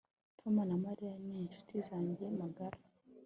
[0.39, 2.79] Tom na Mariya ni inshuti zanjye magara